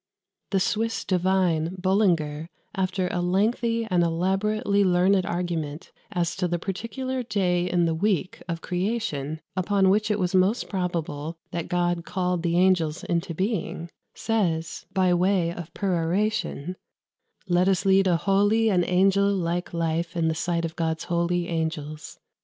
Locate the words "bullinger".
1.79-2.49